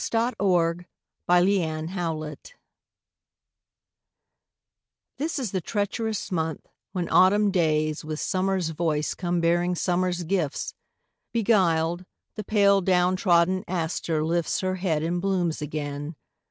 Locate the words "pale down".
12.43-13.15